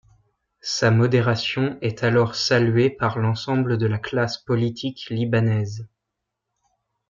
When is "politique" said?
4.39-5.11